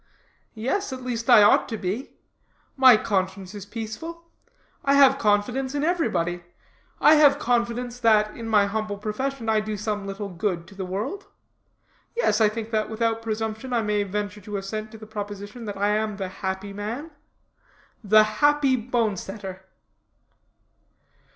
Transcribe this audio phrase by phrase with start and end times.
[0.55, 2.15] Yes, at least I ought to be.
[2.75, 4.31] My conscience is peaceful.
[4.83, 6.43] I have confidence in everybody.
[6.99, 10.85] I have confidence that, in my humble profession, I do some little good to the
[10.85, 11.27] world.
[12.15, 15.77] Yes, I think that, without presumption, I may venture to assent to the proposition that
[15.77, 17.11] I am the Happy Man
[18.03, 19.65] the Happy Bone setter."